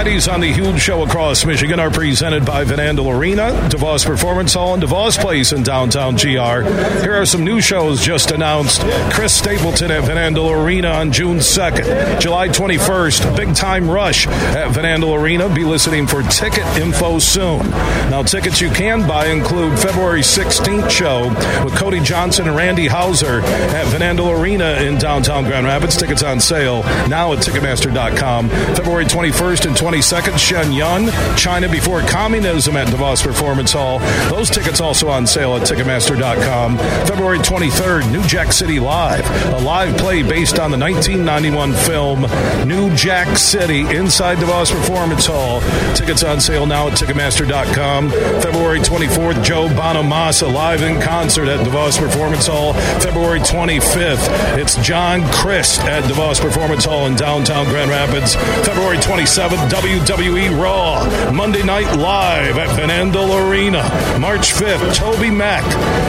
[0.00, 4.54] Fridays on the Huge Show across Michigan are presented by Van Andel Arena, DeVos Performance
[4.54, 6.62] Hall, and DeVos Place in downtown GR.
[7.02, 8.80] Here are some new shows just announced.
[9.12, 12.18] Chris Stapleton at Van Andel Arena on June 2nd.
[12.18, 15.54] July 21st, Big Time Rush at Van Andel Arena.
[15.54, 17.68] Be listening for ticket info soon.
[18.08, 21.28] Now, tickets you can buy include February 16th show
[21.62, 25.98] with Cody Johnson and Randy Houser at Van Andel Arena in downtown Grand Rapids.
[25.98, 28.48] Tickets on sale now at Ticketmaster.com.
[28.48, 33.98] February 21st and 22nd, Shen Yun, China Before Communism at DeVos Performance Hall.
[34.30, 36.78] Those tickets also on sale at Ticketmaster.com.
[36.78, 42.20] February 23rd, New Jack City Live, a live play based on the 1991 film
[42.68, 45.60] New Jack City inside DeVos Performance Hall.
[45.96, 48.10] Tickets on sale now at Ticketmaster.com.
[48.10, 52.74] February 24th, Joe Bonamassa live in concert at DeVos Performance Hall.
[53.00, 58.36] February 25th, it's John Crist at DeVos Performance Hall in downtown Grand Rapids.
[58.64, 63.80] February 27th, WWE Raw, Monday Night Live at Van Andel Arena.
[64.18, 65.64] March 5th, Toby Mac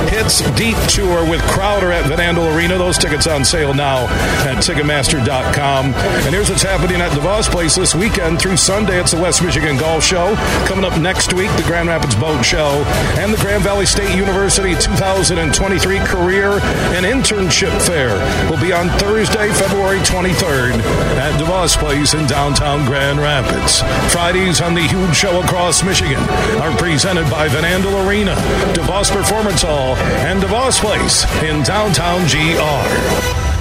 [0.10, 2.78] hits Deep Tour with Crowder at Van Andel Arena.
[2.78, 4.08] Those tickets on sale now
[4.46, 5.86] at Ticketmaster.com.
[5.94, 9.00] And here's what's happening at DeVos Place this weekend through Sunday.
[9.00, 10.36] It's the West Michigan Golf Show.
[10.68, 12.84] Coming up next week, the Grand Rapids Boat Show
[13.20, 16.60] and the Grand Valley State University 2023 Career
[16.92, 20.74] and Internship Fair will be on Thursday, February 23rd
[21.16, 23.61] at DeVos Place in downtown Grand Rapids.
[24.12, 26.20] Fridays on the Huge Show across Michigan
[26.59, 28.36] are presented by Van Andel Arena,
[28.73, 29.95] DeVos Performance Hall,
[30.26, 33.52] and DeVos Place in downtown GR.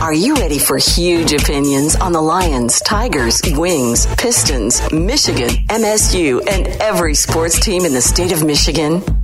[0.00, 6.66] Are you ready for huge opinions on the Lions, Tigers, Wings, Pistons, Michigan, MSU, and
[6.80, 9.02] every sports team in the state of Michigan?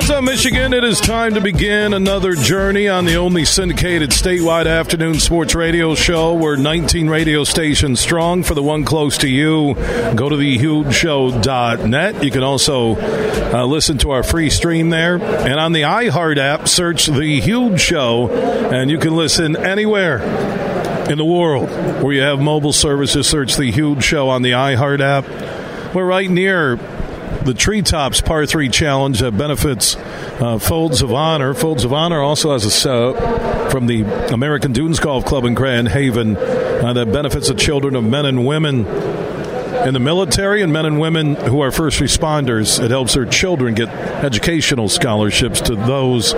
[0.00, 0.72] What's up, Michigan?
[0.72, 5.94] It is time to begin another journey on the only syndicated statewide afternoon sports radio
[5.94, 6.32] show.
[6.32, 8.42] We're 19 radio stations strong.
[8.42, 9.74] For the one close to you,
[10.14, 12.24] go to thehugeshow.net.
[12.24, 15.16] You can also uh, listen to our free stream there.
[15.16, 18.30] And on the iHeart app, search The Huge Show,
[18.72, 20.22] and you can listen anywhere
[21.10, 21.68] in the world
[22.02, 23.28] where you have mobile services.
[23.28, 25.94] Search The Huge Show on the iHeart app.
[25.94, 26.78] We're right near
[27.44, 31.54] the Treetops Par 3 Challenge that benefits uh, Folds of Honor.
[31.54, 34.02] Folds of Honor also has a uh, from the
[34.32, 38.46] American Dunes Golf Club in Grand Haven uh, that benefits the children of men and
[38.46, 38.84] women
[39.86, 42.82] in the military and men and women who are first responders.
[42.82, 46.32] It helps their children get educational scholarships to those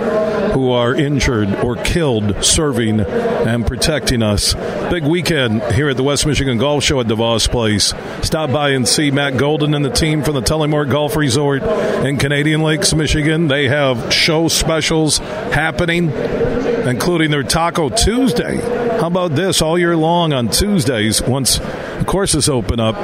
[0.53, 4.53] who are injured or killed serving and protecting us.
[4.89, 7.93] Big weekend here at the West Michigan Golf Show at DeVos Place.
[8.25, 12.17] Stop by and see Matt Golden and the team from the Tullymore Golf Resort in
[12.17, 13.47] Canadian Lakes, Michigan.
[13.47, 18.57] They have show specials happening, including their Taco Tuesday.
[18.99, 22.95] How about this all year long on Tuesdays once the courses open up?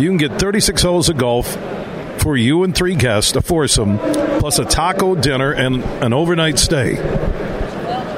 [0.00, 1.56] You can get 36 holes of golf
[2.20, 3.98] for you and three guests, a foursome,
[4.40, 6.94] plus a taco dinner and an overnight stay.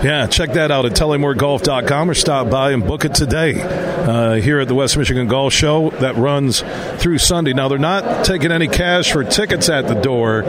[0.03, 4.61] Yeah, check that out at TullymoreGolf.com or stop by and book it today uh, here
[4.61, 6.63] at the West Michigan Golf Show that runs
[6.99, 7.53] through Sunday.
[7.53, 10.45] Now, they're not taking any cash for tickets at the door.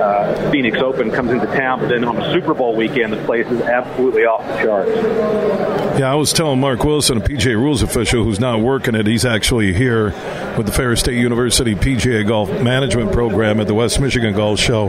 [0.00, 1.80] uh, Phoenix Open comes into town.
[1.80, 5.98] But then on the Super Bowl weekend, the place is absolutely off the charts.
[5.98, 9.24] Yeah, I was telling Mark Wilson, a PGA rules official who's not working it, he's
[9.24, 10.06] actually here
[10.56, 14.88] with the Ferris State University PGA Golf Management Program at the West Michigan Golf Show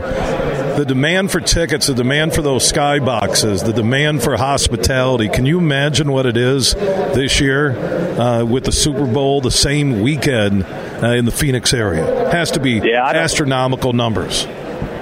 [0.80, 5.28] the demand for tickets, the demand for those skyboxes, the demand for hospitality.
[5.28, 7.72] Can you imagine what it is this year
[8.18, 10.64] uh, with the Super Bowl the same weekend
[11.02, 12.30] uh, in the Phoenix area?
[12.30, 14.46] Has to be yeah, astronomical numbers.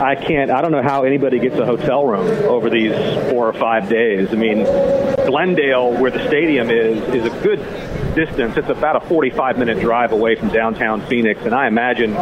[0.00, 0.50] I can't.
[0.50, 2.92] I don't know how anybody gets a hotel room over these
[3.30, 4.28] four or five days.
[4.30, 4.64] I mean,
[5.26, 7.58] Glendale, where the stadium is, is a good
[8.14, 8.56] distance.
[8.56, 12.12] It's about a 45 minute drive away from downtown Phoenix, and I imagine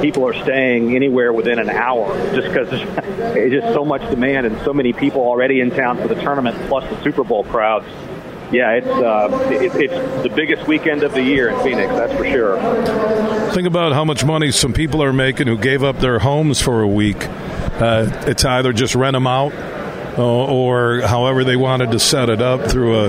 [0.00, 4.58] people are staying anywhere within an hour just because there's just so much demand and
[4.62, 7.86] so many people already in town for the tournament, plus the Super Bowl crowds.
[8.52, 11.92] Yeah, it's uh, it, it's the biggest weekend of the year in Phoenix.
[11.92, 13.50] That's for sure.
[13.52, 16.80] Think about how much money some people are making who gave up their homes for
[16.80, 17.16] a week.
[17.18, 19.52] Uh, it's either just rent them out
[20.16, 23.06] uh, or however they wanted to set it up through a,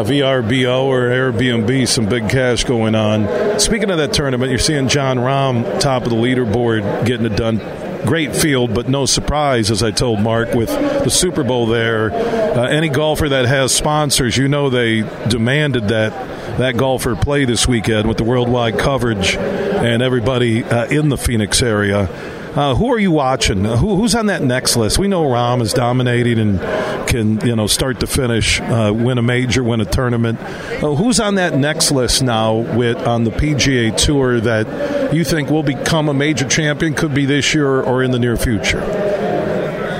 [0.00, 3.60] a VRBO or Airbnb, some big cash going on.
[3.60, 7.60] Speaking of that tournament, you're seeing Jon Rahm top of the leaderboard getting it done
[8.06, 12.12] great field, but no surprise, as I told Mark, with the Super Bowl there.
[12.12, 16.12] Uh, any golfer that has sponsors, you know they demanded that
[16.58, 21.62] that golfer play this weekend with the worldwide coverage and everybody uh, in the Phoenix
[21.62, 22.08] area.
[22.54, 23.66] Uh, who are you watching?
[23.66, 24.96] Uh, who, who's on that next list?
[24.96, 29.22] We know Rahm is dominating and can you know start to finish, uh, win a
[29.22, 30.40] major, win a tournament.
[30.40, 35.50] Uh, who's on that next list now with on the PGA Tour that you think
[35.50, 36.94] will become a major champion?
[36.94, 38.80] Could be this year or in the near future.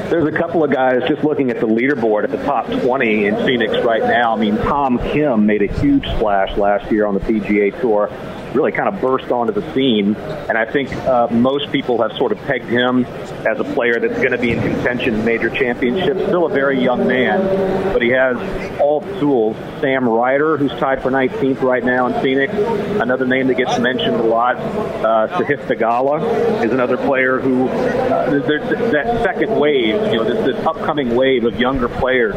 [0.08, 3.34] There's a couple of guys just looking at the leaderboard at the top 20 in
[3.44, 4.36] Phoenix right now.
[4.36, 8.10] I mean, Tom Kim made a huge splash last year on the PGA Tour
[8.54, 10.14] really kind of burst onto the scene.
[10.14, 14.14] And I think uh, most people have sort of pegged him as a player that's
[14.14, 16.20] going to be in contention in major championships.
[16.22, 18.36] Still a very young man, but he has
[18.80, 19.56] all the tools.
[19.80, 24.16] Sam Ryder, who's tied for 19th right now in Phoenix, another name that gets mentioned
[24.16, 24.56] a lot.
[24.56, 30.66] Uh, Sahith Theegala is another player who uh, that second wave, you know, this, this
[30.66, 32.36] upcoming wave of younger players,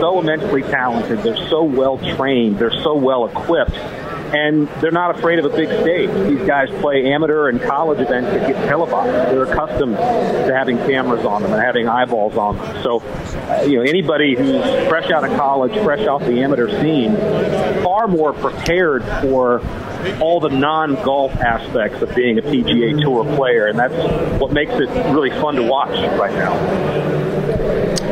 [0.00, 1.18] so immensely talented.
[1.20, 2.58] They're so well trained.
[2.58, 3.76] They're so well equipped
[4.34, 6.10] and they're not afraid of a big stage.
[6.28, 9.32] These guys play amateur and college events that get televised.
[9.32, 12.82] They're accustomed to having cameras on them and having eyeballs on them.
[12.82, 17.16] So, uh, you know, anybody who's fresh out of college, fresh off the amateur scene,
[17.82, 19.60] far more prepared for
[20.20, 24.88] all the non-golf aspects of being a PGA Tour player, and that's what makes it
[25.12, 27.19] really fun to watch right now.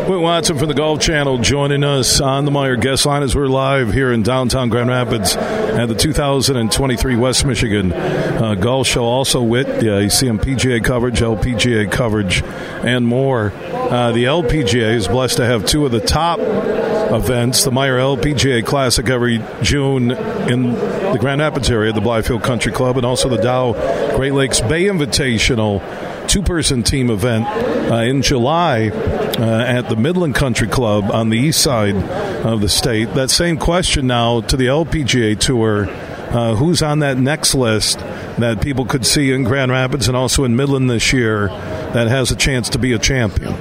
[0.08, 3.46] Whit Watson from the Golf Channel joining us on the Meijer guest line as we're
[3.46, 9.04] live here in downtown Grand Rapids at the 2023 West Michigan uh, Golf Show.
[9.04, 13.52] Also, Whit, yeah, you see him PGA coverage, LPGA coverage, and more.
[13.54, 18.64] Uh, the LPGA is blessed to have two of the top events, the Meijer LPGA
[18.64, 23.36] Classic every June in the Grand Rapids area, the Blythefield Country Club, and also the
[23.36, 23.74] Dow
[24.16, 25.82] Great Lakes Bay Invitational
[26.28, 27.46] two person team event
[27.90, 28.90] uh, in July
[29.38, 31.94] uh, at the Midland Country Club on the east side
[32.44, 33.14] of the state.
[33.14, 35.88] That same question now to the LPGA Tour.
[36.28, 38.00] Uh, who's on that next list
[38.36, 42.30] that people could see in Grand Rapids and also in Midland this year that has
[42.30, 43.54] a chance to be a champion?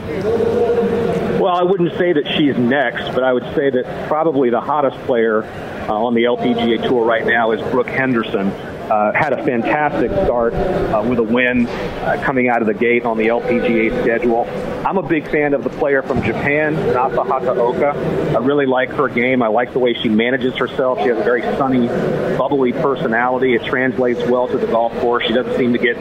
[1.40, 4.98] Well, I wouldn't say that she's next, but I would say that probably the hottest
[5.06, 5.46] player
[5.88, 8.52] uh, on the LPGA Tour right now is Brooke Henderson.
[8.90, 13.04] Uh, had a fantastic start uh, with a win uh, coming out of the gate
[13.04, 14.46] on the LPGA schedule.
[14.86, 18.34] I'm a big fan of the player from Japan, Nasa Hataoka.
[18.34, 19.44] I really like her game.
[19.44, 21.00] I like the way she manages herself.
[21.00, 21.88] She has a very sunny,
[22.38, 23.56] bubbly personality.
[23.56, 25.26] It translates well to the golf course.
[25.26, 25.98] She doesn't seem to get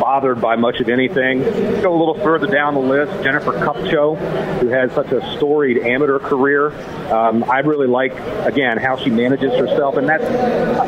[0.00, 1.42] bothered by much of anything.
[1.82, 4.16] Go a little further down the list, Jennifer Kupcho,
[4.60, 6.72] who has such a storied amateur career.
[7.12, 8.12] Um, I really like,
[8.46, 10.24] again, how she manages herself, and that's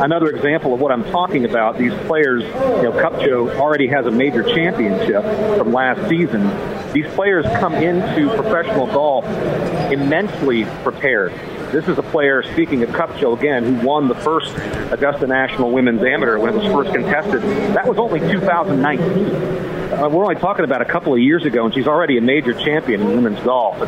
[0.02, 1.78] another example of what I'm talking about.
[1.78, 5.22] These players, you know, Kupcho already has a major championship
[5.56, 6.48] from last season.
[6.92, 9.24] These players come into professional golf
[9.92, 11.32] immensely prepared.
[11.72, 14.54] This is a player, speaking of Kupcho again, who won the first
[14.90, 17.42] Augusta National Women's Amateur when it was first contested.
[17.74, 19.92] That was only 2019.
[19.92, 22.54] Uh, we're only talking about a couple of years ago, and she's already a major
[22.54, 23.82] champion in women's golf.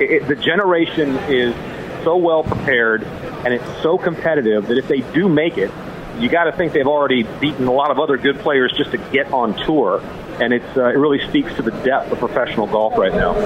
[0.00, 1.54] It, it, the generation is
[2.02, 5.70] so well prepared, and it's so competitive that if they do make it,
[6.18, 8.96] you got to think they've already beaten a lot of other good players just to
[8.96, 10.02] get on tour
[10.40, 13.36] and it's uh, it really speaks to the depth of professional golf right now.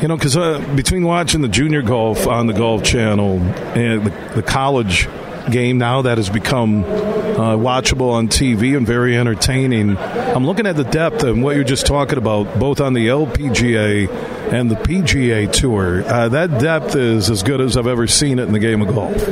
[0.00, 4.32] You know, because uh, between watching the junior golf on the Golf Channel and the,
[4.36, 5.08] the college
[5.50, 9.96] game now that has become uh, watchable on TV and very entertaining.
[9.96, 14.08] I'm looking at the depth and what you're just talking about, both on the LPGA
[14.52, 16.02] and the PGA Tour.
[16.04, 18.88] Uh, that depth is as good as I've ever seen it in the game of
[18.88, 19.28] golf.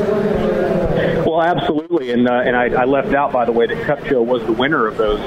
[1.26, 4.44] Well, absolutely, and uh, and I, I left out, by the way, that Kupcho was
[4.44, 5.20] the winner of those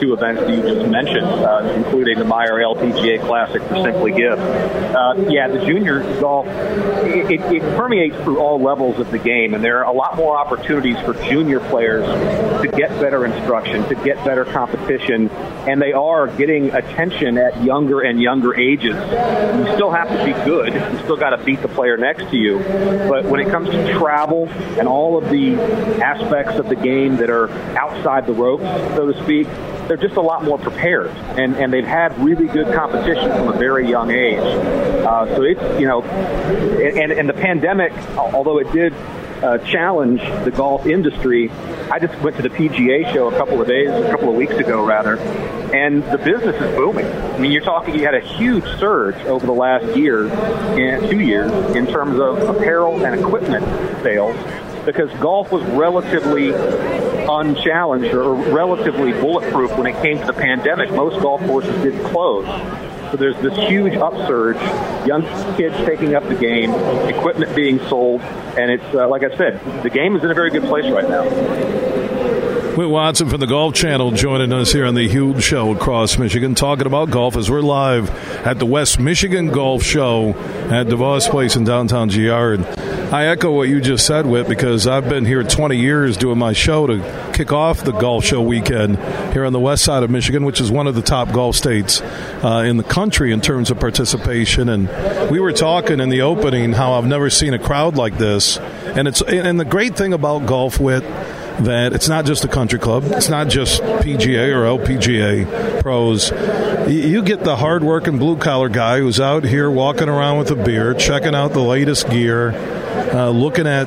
[0.00, 4.38] two events that you just mentioned, uh, including the Meijer LPGA Classic for Simply Give.
[4.38, 9.62] Uh, yeah, the junior golf, it, it, permeates through all levels of the game, and
[9.62, 12.06] there are a lot more opportunities for junior players
[12.62, 15.28] to get better instruction, to get better competition,
[15.68, 18.94] and they are getting attention at younger and younger ages.
[18.94, 20.72] You still have to be good.
[20.72, 22.58] You still got to beat the player next to you.
[22.58, 25.54] But when it comes to travel and all of the
[26.02, 28.64] aspects of the game that are outside the ropes,
[28.96, 29.46] so to speak,
[29.90, 33.58] they're just a lot more prepared, and and they've had really good competition from a
[33.58, 34.38] very young age.
[34.38, 38.94] Uh, so it's you know, and and the pandemic, although it did
[39.42, 41.50] uh, challenge the golf industry.
[41.90, 44.54] I just went to the PGA show a couple of days, a couple of weeks
[44.54, 45.18] ago, rather,
[45.74, 47.06] and the business is booming.
[47.06, 50.28] I mean, you're talking, you had a huge surge over the last year,
[51.10, 53.64] two years, in terms of apparel and equipment
[54.04, 54.36] sales
[54.84, 60.90] because golf was relatively unchallenged or relatively bulletproof when it came to the pandemic.
[60.90, 62.46] Most golf courses didn't close.
[63.10, 64.56] So there's this huge upsurge,
[65.06, 65.22] young
[65.56, 66.72] kids taking up the game,
[67.08, 70.50] equipment being sold, and it's uh, like I said, the game is in a very
[70.50, 71.79] good place right now.
[72.80, 76.54] Whit Watson from the Golf Channel joining us here on the Huge Show across Michigan,
[76.54, 78.08] talking about golf as we're live
[78.46, 82.64] at the West Michigan Golf Show at DeVos Place in downtown GR.
[83.14, 86.54] I echo what you just said, Whit, because I've been here 20 years doing my
[86.54, 88.96] show to kick off the golf show weekend
[89.34, 92.00] here on the west side of Michigan, which is one of the top golf states
[92.00, 94.70] uh, in the country in terms of participation.
[94.70, 94.88] And
[95.30, 98.58] we were talking in the opening how I've never seen a crowd like this.
[98.58, 101.02] And it's and the great thing about golf, Whit,
[101.64, 106.30] that it's not just a country club, it's not just PGA or LPGA pros.
[106.90, 110.94] You get the hardworking blue collar guy who's out here walking around with a beer,
[110.94, 112.52] checking out the latest gear
[113.12, 113.86] uh, looking at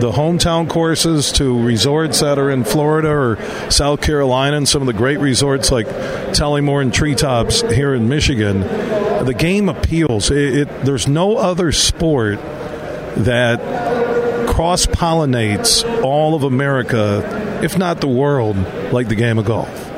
[0.00, 4.86] the hometown courses to resorts that are in Florida or South Carolina and some of
[4.86, 10.30] the great resorts like Tullymore and Treetops here in Michigan, the game appeals.
[10.30, 12.38] It, it, there's no other sport
[13.16, 13.60] that
[14.58, 18.56] cross pollinates all of America, if not the world,
[18.92, 19.88] like the game of golf.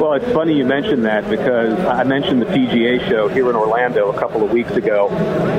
[0.00, 4.10] Well, it's funny you mentioned that because I mentioned the PGA show here in Orlando
[4.10, 5.10] a couple of weeks ago.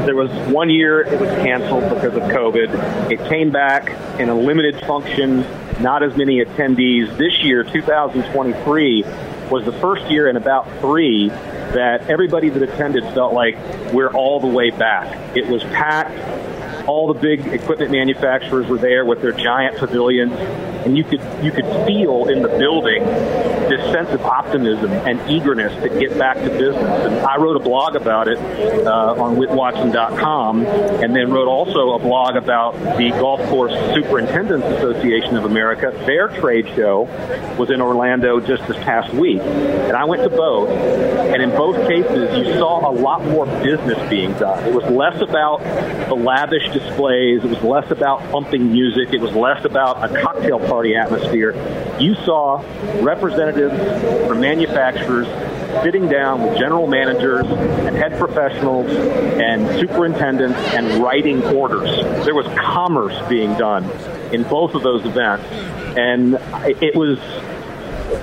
[0.07, 3.11] There was one year it was canceled because of COVID.
[3.11, 5.41] It came back in a limited function,
[5.79, 7.15] not as many attendees.
[7.19, 9.03] This year, 2023,
[9.51, 13.55] was the first year in about three that everybody that attended felt like
[13.93, 15.37] we're all the way back.
[15.37, 16.17] It was packed
[16.87, 20.33] all the big equipment manufacturers were there with their giant pavilions,
[20.85, 23.03] and you could you could feel in the building
[23.69, 27.05] this sense of optimism and eagerness to get back to business.
[27.05, 31.99] And I wrote a blog about it uh, on whitwatson.com, and then wrote also a
[31.99, 35.91] blog about the Golf Course Superintendents Association of America.
[36.05, 37.03] Their trade show
[37.57, 41.87] was in Orlando just this past week, and I went to both, and in both
[41.87, 44.63] cases you saw a lot more business being done.
[44.65, 45.59] It was less about
[46.07, 47.43] the lavish displays.
[47.43, 49.13] It was less about pumping music.
[49.13, 51.53] It was less about a cocktail party atmosphere.
[51.99, 52.63] You saw
[53.01, 55.27] representatives from manufacturers
[55.83, 61.89] sitting down with general managers and head professionals and superintendents and writing orders.
[62.25, 63.89] There was commerce being done
[64.33, 65.45] in both of those events.
[65.97, 66.35] And
[66.81, 67.19] it was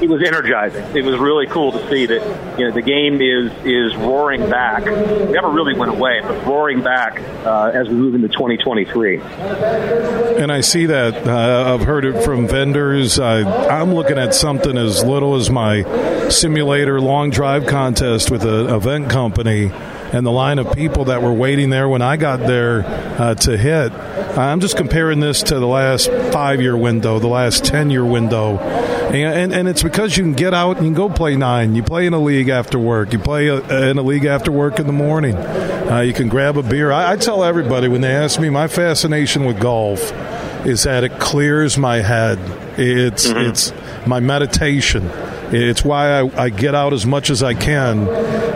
[0.01, 0.85] it was energizing.
[0.97, 4.85] It was really cool to see that you know the game is is roaring back.
[4.85, 9.21] never really went away, but roaring back uh, as we move into 2023.
[9.21, 11.27] And I see that.
[11.27, 13.19] Uh, I've heard it from vendors.
[13.19, 18.69] I, I'm looking at something as little as my simulator long drive contest with an
[18.69, 19.71] event company
[20.13, 23.57] and the line of people that were waiting there when I got there uh, to
[23.57, 23.93] hit.
[24.37, 28.59] I'm just comparing this to the last five year window, the last 10 year window.
[28.59, 31.75] And, and, and, it's because you can get out and you can go play nine.
[31.75, 33.13] You play in a league after work.
[33.13, 35.37] You play a, in a league after work in the morning.
[35.37, 36.93] Uh, you can grab a beer.
[36.93, 40.13] I, I tell everybody when they ask me, my fascination with golf
[40.67, 42.39] is that it clears my head.
[42.79, 43.51] It's mm-hmm.
[43.51, 43.73] it's
[44.07, 45.09] my meditation
[45.53, 48.07] It's why I, I get out as much as I can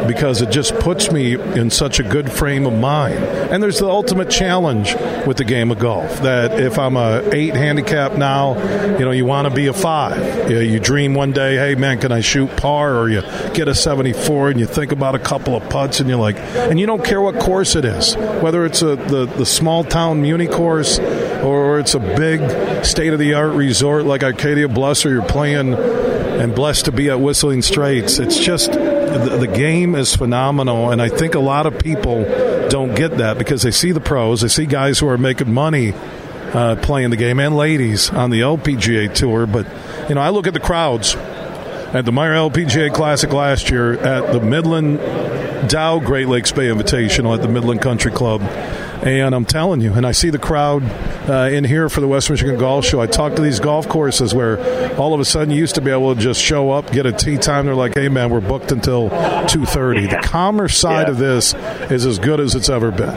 [0.06, 3.16] because it just puts me in such a good frame of mind.
[3.16, 4.94] And there's the ultimate challenge
[5.26, 8.54] with the game of golf that if I'm a eight handicap now,
[8.98, 10.50] you know, you want to be a five.
[10.50, 12.96] You, you dream one day, hey man, can I shoot par?
[12.96, 13.22] Or you
[13.54, 16.78] get a 74 and you think about a couple of putts and you're like, and
[16.78, 20.46] you don't care what course it is, whether it's a the, the small town Muni
[20.46, 25.22] course or it's a big state of the art resort like Arcadia Bluffs or you're
[25.22, 28.18] playing and blessed to be at Whistling Straits.
[28.18, 28.72] It's just
[29.18, 32.24] the, the, game is phenomenal, and I think a lot of people
[32.68, 35.92] don't get that because they see the pros, they see guys who are making money
[36.52, 39.46] uh, playing the game, and ladies on the LPGA tour.
[39.46, 39.66] But
[40.08, 44.32] you know, I look at the crowds at the Meijer LPGA Classic last year at
[44.32, 44.98] the Midland
[45.68, 48.42] Dow Great Lakes Bay Invitational at the Midland Country Club
[49.02, 50.82] and I'm telling you, and I see the crowd
[51.28, 53.00] uh, in here for the West Michigan Golf Show.
[53.00, 54.58] I talk to these golf courses where
[54.96, 57.12] all of a sudden you used to be able to just show up, get a
[57.12, 57.66] tee time.
[57.66, 61.12] They're like, "Hey, man, we're booked until 2:30." The commerce side yeah.
[61.12, 61.54] of this
[61.90, 63.14] is as good as it's ever been.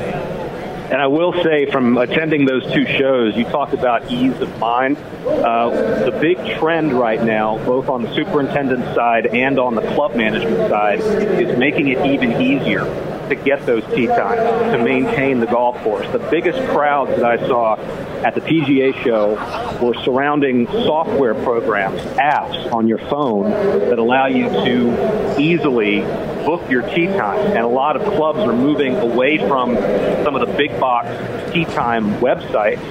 [0.91, 4.98] And I will say, from attending those two shows, you talked about ease of mind.
[5.24, 10.15] Uh, the big trend right now, both on the superintendent side and on the club
[10.15, 12.86] management side, is making it even easier
[13.29, 14.41] to get those tee times,
[14.74, 16.07] to maintain the golf course.
[16.12, 17.75] The biggest crowds that I saw
[18.24, 19.36] at the PGA show
[19.83, 23.50] were surrounding software programs, apps on your phone
[23.89, 26.01] that allow you to easily
[26.45, 27.39] book your tee time.
[27.39, 29.75] And a lot of clubs are moving away from
[30.24, 31.07] some of the big box
[31.53, 32.81] tee time websites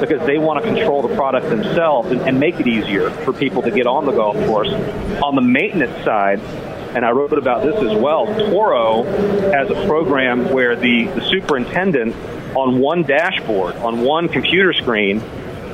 [0.00, 3.62] because they want to control the product themselves and, and make it easier for people
[3.62, 4.72] to get on the golf course.
[5.22, 6.40] On the maintenance side,
[6.94, 8.26] and I wrote about this as well.
[8.26, 9.04] Toro
[9.50, 12.14] has a program where the, the superintendent
[12.54, 15.20] on one dashboard, on one computer screen,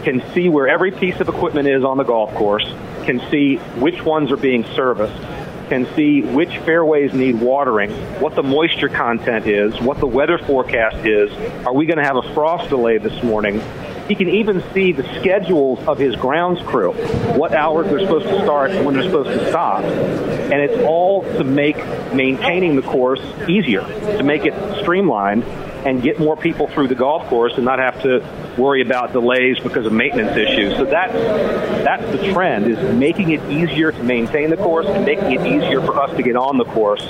[0.04, 2.64] can see where every piece of equipment is on the golf course,
[3.04, 5.20] can see which ones are being serviced,
[5.68, 11.04] can see which fairways need watering, what the moisture content is, what the weather forecast
[11.04, 11.30] is.
[11.66, 13.60] Are we going to have a frost delay this morning?
[14.08, 16.92] He can even see the schedules of his grounds crew,
[17.36, 19.84] what hours they're supposed to start and when they're supposed to stop.
[19.84, 21.76] And it's all to make
[22.14, 25.44] maintaining the course easier, to make it streamlined
[25.84, 28.24] and get more people through the golf course and not have to
[28.58, 30.76] worry about delays because of maintenance issues.
[30.76, 35.32] So that's that's the trend is making it easier to maintain the course and making
[35.32, 37.06] it easier for us to get on the course.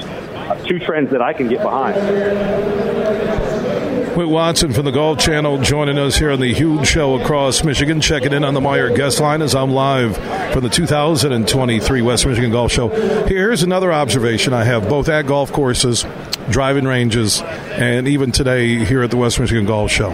[0.66, 1.96] Two trends that I can get behind.
[4.18, 8.00] Whit Watson from the Golf Channel joining us here on the huge show across Michigan.
[8.00, 10.16] Checking in on the Meijer guest line as I'm live
[10.52, 12.88] for the 2023 West Michigan Golf Show.
[13.26, 16.04] Here's another observation I have both at golf courses,
[16.50, 20.10] driving ranges, and even today here at the West Michigan Golf Show.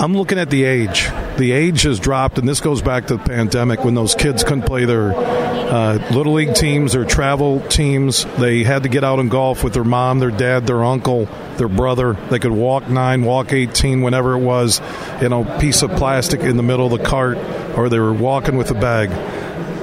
[0.00, 1.10] I'm looking at the age.
[1.36, 4.62] The age has dropped, and this goes back to the pandemic when those kids couldn't
[4.62, 8.24] play their uh, little league teams, or travel teams.
[8.38, 11.26] They had to get out and golf with their mom, their dad, their uncle,
[11.58, 12.14] their brother.
[12.14, 14.80] They could walk nine, walk 18, whenever it was,
[15.20, 17.36] you know, piece of plastic in the middle of the cart,
[17.76, 19.10] or they were walking with a bag.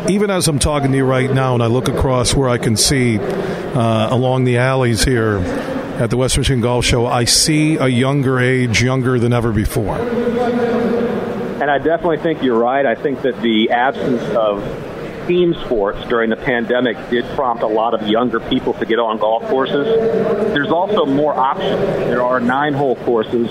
[0.09, 2.75] Even as I'm talking to you right now, and I look across where I can
[2.75, 5.37] see uh, along the alleys here,
[5.99, 9.97] at the West Michigan Golf Show, I see a younger age, younger than ever before.
[9.97, 12.85] And I definitely think you're right.
[12.85, 14.63] I think that the absence of
[15.27, 19.17] team sports during the pandemic did prompt a lot of younger people to get on
[19.17, 19.85] golf courses.
[20.53, 21.81] There's also more options.
[21.81, 23.49] There are nine hole courses.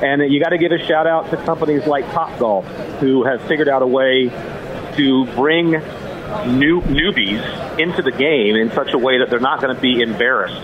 [0.00, 2.64] And you got to give a shout out to companies like Top Golf,
[3.00, 4.28] who have figured out a way
[4.96, 9.74] to bring new newbies into the game in such a way that they're not going
[9.74, 10.62] to be embarrassed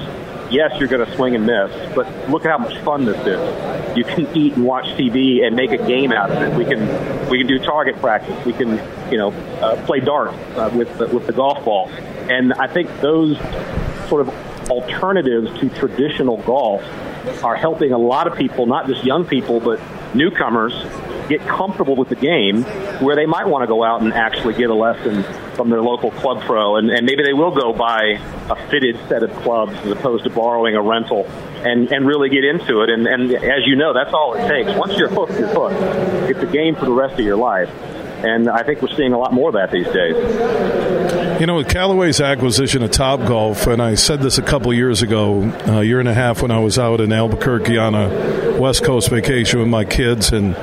[0.51, 3.97] yes, you're going to swing and miss, but look at how much fun this is.
[3.97, 6.57] You can eat and watch TV and make a game out of it.
[6.57, 8.45] We can we can do target practice.
[8.45, 8.71] We can
[9.11, 9.31] you know
[9.61, 11.89] uh, play dart uh, with the, with the golf ball,
[12.29, 13.39] and I think those
[14.09, 16.83] sort of alternatives to traditional golf
[17.43, 19.81] are helping a lot of people, not just young people, but
[20.15, 20.75] newcomers
[21.29, 22.63] get comfortable with the game
[23.01, 25.23] where they might want to go out and actually get a lesson
[25.55, 26.77] from their local club pro.
[26.77, 30.31] And, and maybe they will go buy a fitted set of clubs as opposed to
[30.31, 32.91] borrowing a rental and, and really get into it.
[32.91, 34.77] And, and as you know, that's all it takes.
[34.79, 36.31] Once you're hooked, you're hooked.
[36.31, 37.71] It's a game for the rest of your life.
[38.25, 41.41] And I think we're seeing a lot more of that these days.
[41.41, 45.03] You know, with Callaway's acquisition of Top Golf, and I said this a couple years
[45.03, 48.83] ago, a year and a half when I was out in Albuquerque on a West
[48.83, 50.57] Coast vacation with my kids, and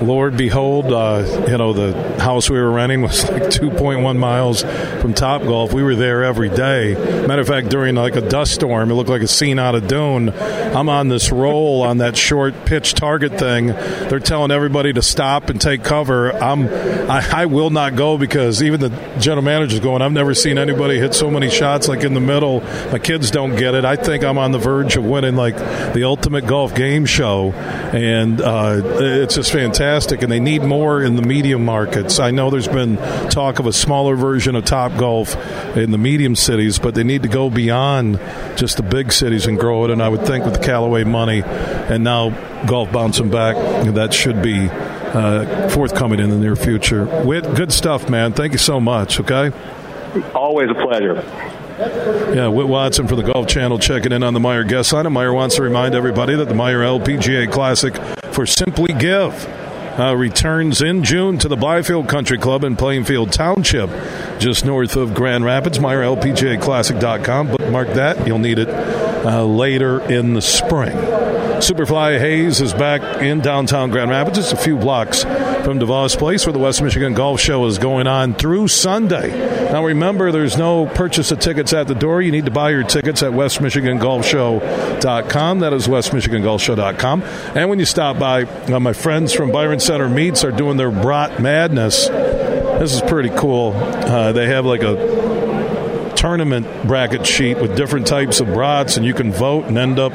[0.00, 4.62] Lord behold, uh, you know, the house we were renting was like 2.1 miles
[5.00, 5.72] from Top Golf.
[5.72, 6.94] We were there every day.
[7.26, 9.88] Matter of fact, during like a dust storm, it looked like a scene out of
[9.88, 10.30] Dune.
[10.30, 13.68] I'm on this roll on that short pitch target thing.
[13.68, 16.32] They're telling everybody to stop and take cover.
[16.32, 16.68] I'm,
[17.10, 20.02] I, I will not go because even the general manager's going.
[20.02, 22.60] I've never seen anybody hit so many shots like in the middle.
[22.92, 23.84] My kids don't get it.
[23.84, 28.40] I think I'm on the verge of winning like the ultimate golf game show, and
[28.40, 29.85] uh, it's just fantastic.
[29.86, 32.18] And they need more in the medium markets.
[32.18, 32.96] I know there's been
[33.30, 35.36] talk of a smaller version of Top Golf
[35.76, 38.18] in the medium cities, but they need to go beyond
[38.56, 39.90] just the big cities and grow it.
[39.90, 42.30] And I would think with the Callaway money and now
[42.66, 43.56] golf bouncing back,
[43.94, 47.06] that should be uh, forthcoming in the near future.
[47.24, 48.32] Whit, good stuff, man.
[48.32, 49.20] Thank you so much.
[49.20, 49.52] Okay.
[50.34, 51.22] Always a pleasure.
[52.34, 55.06] Yeah, Whit Watson for the Golf Channel checking in on the Meijer guest line.
[55.06, 57.94] And Meijer wants to remind everybody that the Meijer LPGA Classic
[58.32, 59.32] for Simply Give
[59.98, 63.90] uh, returns in June to the Blythefield Country Club in Plainfield Township,
[64.38, 65.78] just north of Grand Rapids.
[65.78, 67.48] MeijerLPGAClassic.com.
[67.48, 68.26] Bookmark that.
[68.26, 70.96] You'll need it uh, later in the spring.
[71.58, 74.36] Superfly Hayes is back in downtown Grand Rapids.
[74.38, 78.06] It's a few blocks from DeVos Place where the West Michigan Golf Show is going
[78.06, 79.30] on through Sunday.
[79.72, 82.20] Now remember, there's no purchase of tickets at the door.
[82.20, 85.60] You need to buy your tickets at westmichigangolfshow.com.
[85.60, 87.22] That is westmichigangolfshow.com.
[87.22, 90.90] And when you stop by, uh, my friends from Byron Center Meats are doing their
[90.90, 92.08] Brat Madness.
[92.08, 93.72] This is pretty cool.
[93.74, 95.35] Uh, they have like a
[96.16, 100.12] tournament bracket sheet with different types of brats, and you can vote and end up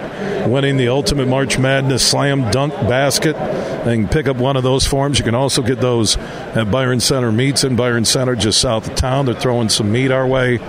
[0.47, 5.19] winning the Ultimate March Madness Slam Dunk Basket and pick up one of those forms.
[5.19, 8.95] You can also get those at Byron Center Meats in Byron Center, just south of
[8.95, 9.25] town.
[9.25, 10.59] They're throwing some meat our way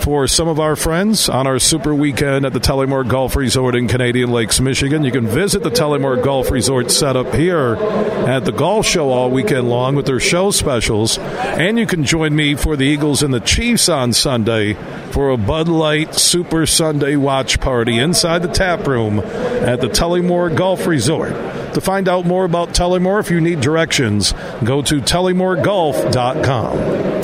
[0.00, 3.88] for some of our friends on our super weekend at the Tullymore Golf Resort in
[3.88, 5.04] Canadian Lakes, Michigan.
[5.04, 9.68] You can visit the Tullymore Golf Resort setup here at the golf show all weekend
[9.68, 11.18] long with their show specials.
[11.18, 14.74] And you can join me for the Eagles and the Chiefs on Sunday
[15.12, 20.54] for a Bud Light Super Sunday watch party inside the tap room at the Tullymore
[20.54, 21.32] Golf Resort.
[21.74, 24.32] To find out more about Tullymore, if you need directions,
[24.64, 27.20] go to tullymoregolf.com.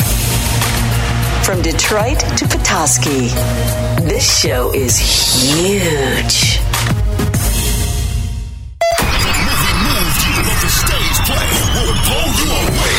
[1.47, 3.31] From Detroit to Petoskey,
[4.11, 6.59] this show is huge.
[10.59, 11.47] the stage play
[11.79, 12.99] will blow you away.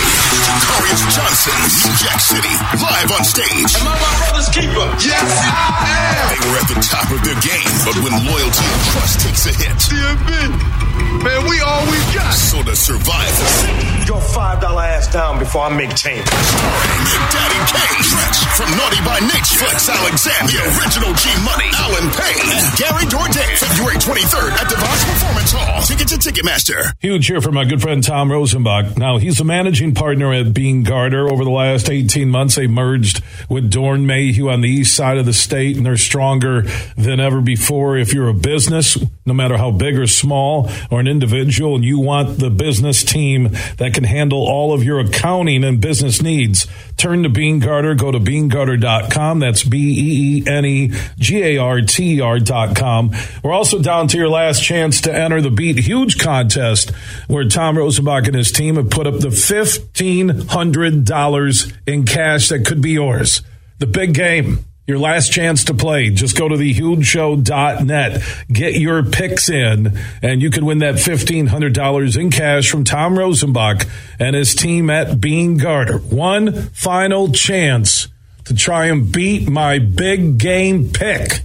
[0.63, 3.75] Darius Johnson, New Jack City, live on stage.
[3.75, 4.87] Am I my brother's keeper?
[5.03, 5.83] Yes, I
[6.15, 6.31] am.
[6.31, 9.51] They were at the top of their game, but when loyalty and trust takes a
[9.51, 10.86] hit, DMB,
[11.23, 12.31] man, we all we got.
[12.33, 16.25] So to survive this, Your five dollar ass down before I make change.
[16.27, 22.07] starring Daddy Kane, Treach from Naughty by Nature, Flex Alexander, the original G Money, Allen
[22.15, 23.49] Payne, and Gary Dourdan.
[23.57, 25.81] February 23rd at DeVos Performance Hall.
[25.83, 26.93] Ticket to Ticketmaster.
[26.99, 28.97] Huge here for my good friend Tom Rosenbach.
[28.97, 31.29] Now, he's a managing partner at Beene Garter.
[31.29, 35.25] Over the last 18 months, they merged with Doeren Mayhew on the east side of
[35.25, 36.63] the state, and they're stronger
[36.97, 37.97] than ever before.
[37.97, 41.99] If you're a business, no matter how big or small, or an individual, and you
[41.99, 47.23] want the business team that can handle all of your accounting and business needs, turn
[47.23, 47.95] to Beene Garter.
[47.95, 49.39] Go to beenegarter.com.
[49.39, 53.11] That's B E E N E G A R T R.com.
[53.43, 56.91] We're also down to your last chance to enter the Beat Huge contest
[57.27, 62.81] where Tom Rosenbach and his team have put up the $1,500 in cash that could
[62.81, 63.41] be yours.
[63.79, 64.66] The big game.
[64.87, 66.09] Your last chance to play.
[66.11, 68.23] Just go to thehugeshow.net.
[68.49, 73.85] Get your picks in, and you can win that $1,500 in cash from Tom Rosenbach
[74.17, 75.97] and his team at Beene Garter.
[75.97, 78.07] One final chance
[78.45, 81.41] to try and beat my big game pick.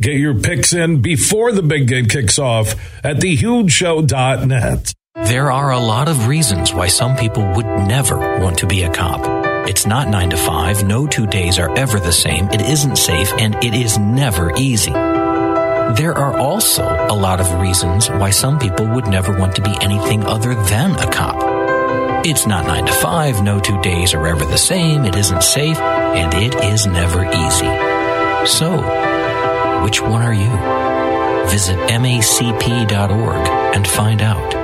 [0.00, 4.92] Get your picks in before the big game kicks off at thehugeshow.net.
[5.16, 8.92] There are a lot of reasons why some people would never want to be a
[8.92, 9.43] cop.
[9.66, 10.84] It's not nine to five.
[10.84, 12.48] No two days are ever the same.
[12.50, 14.92] It isn't safe and it is never easy.
[14.92, 19.74] There are also a lot of reasons why some people would never want to be
[19.80, 22.26] anything other than a cop.
[22.26, 23.42] It's not nine to five.
[23.42, 25.04] No two days are ever the same.
[25.04, 28.46] It isn't safe and it is never easy.
[28.46, 28.82] So,
[29.82, 31.50] which one are you?
[31.50, 34.63] Visit macp.org and find out.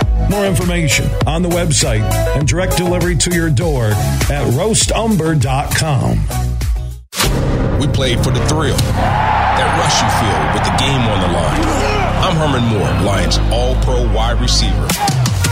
[0.31, 6.19] More information on the website and direct delivery to your door at roastumber.com.
[7.77, 11.59] We played for the thrill, that rush you feel with the game on the line.
[12.23, 14.87] I'm Herman Moore, Lions All Pro wide receiver.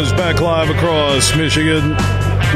[0.00, 1.90] Is back live across Michigan.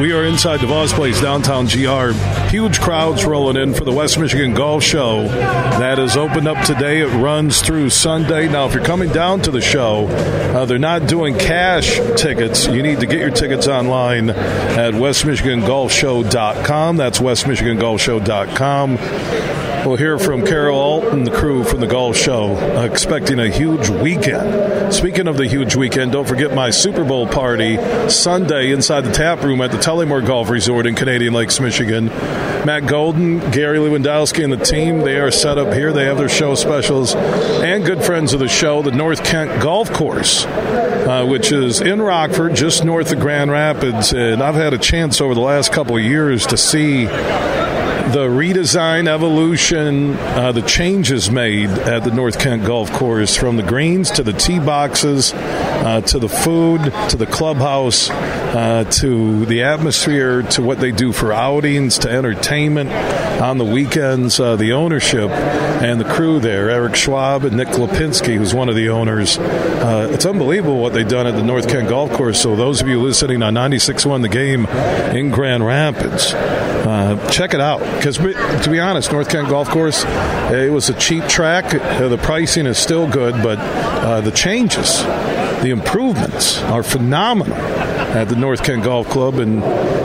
[0.01, 2.13] We are inside DeVos Place, downtown GR.
[2.49, 5.25] Huge crowds rolling in for the West Michigan Golf Show.
[5.25, 7.03] That is opened up today.
[7.03, 8.49] It runs through Sunday.
[8.49, 12.67] Now, if you're coming down to the show, uh, they're not doing cash tickets.
[12.67, 16.97] You need to get your tickets online at westmichigangolfshow.com.
[16.97, 19.54] That's westmichigangolfshow.com.
[19.85, 24.95] We'll hear from Carolyn Alt, the crew from the Golf Show, expecting a huge weekend.
[24.95, 27.77] Speaking of the huge weekend, don't forget my Super Bowl party
[28.09, 32.07] Sunday inside the tap room at the Tullymore Golf Resort in Canadian Lakes, Michigan.
[32.65, 35.93] Matt Golden, Gary Lewandowski, and the team, they are set up here.
[35.93, 39.93] They have their show specials and good friends of the show, the North Kent Golf
[39.93, 44.15] Course, uh, which is in Rockford, just north of Grand Rapids.
[44.15, 47.07] And I've had a chance over the last couple of years to see
[48.13, 53.63] the redesign, evolution, uh, the changes made at the North Kent Golf Course from the
[53.63, 59.63] greens to the tee boxes uh, to the food to the clubhouse uh, to the
[59.63, 62.91] atmosphere to what they do for outings to entertainment
[63.41, 64.39] on the weekends.
[64.39, 68.77] Uh, the ownership and the crew there, Eric Schwab and Nick Lapienski, who's one of
[68.77, 69.39] the owners.
[69.39, 72.41] Uh, it's unbelievable what they've done at the North Kent Golf Course.
[72.41, 74.67] So, those of you listening on 96.1 The Game
[75.17, 76.33] in Grand Rapids,
[77.31, 81.25] check it out because to be honest, North Kent Golf Course, it was a cheap
[81.25, 81.71] track.
[81.71, 87.57] The pricing is still good, but uh, the changes, the improvements are phenomenal
[88.15, 89.39] at the North Kent Golf Club.
[89.39, 89.61] And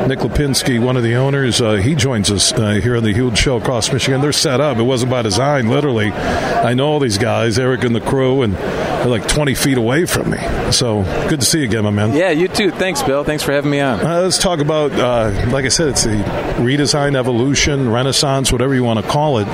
[0.08, 3.38] Nick Lapienski, one of the owners, uh, he joins us uh, here on the Huge
[3.38, 4.22] Show across Michigan.
[4.22, 4.78] They're set up.
[4.78, 6.12] It wasn't by design, literally.
[6.12, 10.06] I know all these guys, Eric and the crew, and they're like 20 feet away
[10.06, 10.40] from me.
[10.72, 12.14] So good to see you again, my man.
[12.14, 12.72] Yeah, you too.
[12.72, 13.24] Thanks, Bill.
[13.24, 14.00] Thanks for having me on.
[14.00, 16.12] Uh, let's talk about, uh, like I said, it's the
[16.58, 19.48] redesign, evolution, renaissance, whatever you want to call it,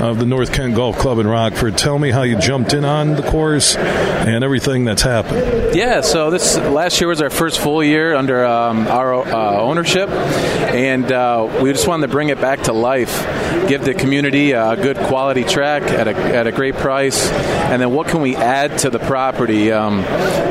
[0.00, 1.76] of the North Kent Golf Club in Rockford.
[1.76, 5.74] Tell me how you jumped in on the course and everything that's happened.
[5.74, 10.08] Yeah, so this last year was our first full year under um, our uh, ownership,
[10.08, 13.20] and uh, we just wanted to bring it back to life,
[13.68, 17.92] give the community a good quality track at a, at a great price, and then
[17.92, 19.70] what can we add to the property?
[19.70, 19.98] Um,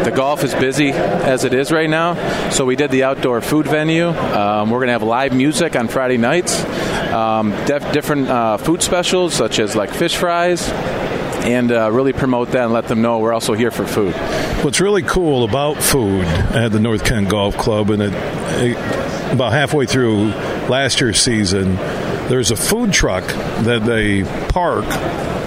[0.03, 3.67] the golf is busy as it is right now, so we did the outdoor food
[3.67, 4.09] venue.
[4.09, 6.63] Um, we're going to have live music on Friday nights,
[7.11, 10.69] um, def- different uh, food specials such as like fish fries
[11.43, 14.13] and uh, really promote that and let them know we're also here for food.
[14.63, 19.53] What's really cool about food at the North Kent Golf Club, and it, it, about
[19.53, 20.25] halfway through
[20.67, 21.75] last year's season,
[22.27, 23.23] there's a food truck
[23.63, 24.85] that they park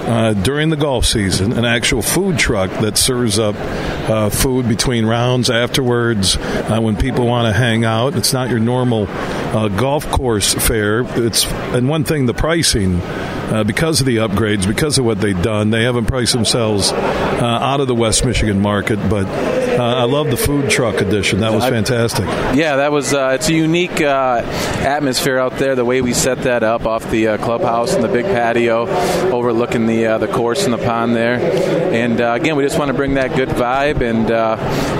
[0.03, 5.05] uh, during the golf season, an actual food truck that serves up uh, food between
[5.05, 8.15] rounds afterwards uh, when people want to hang out.
[8.15, 11.01] It's not your normal uh, golf course fare.
[11.25, 13.01] It's and one thing, the pricing.
[13.43, 17.81] Uh, because of the upgrades, because of what they've done, they haven't priced themselves out
[17.81, 18.97] of the West Michigan market.
[19.09, 19.27] But
[19.83, 21.39] I love the food truck edition.
[21.39, 22.25] That was fantastic.
[22.55, 23.13] Yeah, that was.
[23.13, 24.41] Uh, it's a unique uh,
[24.79, 25.75] atmosphere out there.
[25.75, 28.87] The way we set that up off the uh, clubhouse and the big patio,
[29.31, 31.39] overlooking the the course and the pond there.
[31.93, 34.27] And again, we just want to bring that good vibe and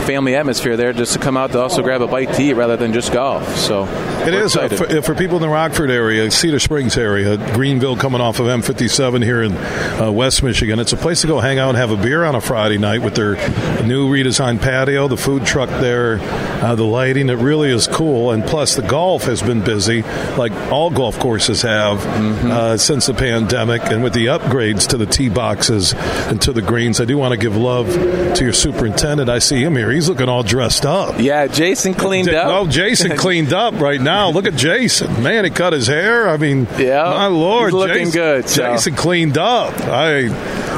[0.05, 2.77] family atmosphere there, just to come out to also grab a bite to eat rather
[2.77, 3.57] than just golf.
[3.57, 3.85] So
[4.25, 8.39] it is for, for, people in the Rockford area, Cedar Springs area, Greenville, coming off
[8.39, 10.79] of M57 here in uh, West Michigan.
[10.79, 13.01] It's a place to go hang out and have a beer on a Friday night
[13.01, 13.35] with their
[13.83, 17.29] new redesigned patio, the food truck there, uh, the lighting.
[17.29, 18.31] It really is cool.
[18.31, 20.01] And plus, the golf has been busy,
[20.37, 22.51] like all golf courses have mm-hmm.
[22.51, 23.83] uh, since the pandemic.
[23.83, 27.33] And with the upgrades to the tee boxes and to the greens, I do want
[27.33, 29.29] to give love to your superintendent.
[29.29, 29.91] I see him here.
[29.91, 31.19] He's looking all dressed up.
[31.19, 32.47] Yeah, Jason cleaned up.
[32.47, 34.29] Oh, Jason cleaned up right now.
[34.29, 35.23] Look at Jason.
[35.23, 36.29] Man, he cut his hair.
[36.29, 38.49] I mean, yeah, my lord, He's looking Jason, good.
[38.49, 38.63] So.
[38.63, 39.73] Jason cleaned up.
[39.81, 40.29] I